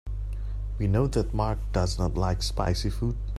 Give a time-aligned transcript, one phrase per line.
[0.79, 3.15] We know that Mark does not like spicy food.